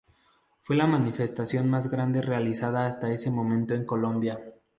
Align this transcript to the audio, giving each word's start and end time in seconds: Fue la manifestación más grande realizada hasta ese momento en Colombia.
Fue 0.61 0.75
la 0.75 0.87
manifestación 0.87 1.69
más 1.69 1.91
grande 1.91 2.23
realizada 2.23 2.87
hasta 2.87 3.11
ese 3.11 3.29
momento 3.29 3.75
en 3.75 3.85
Colombia. 3.85 4.39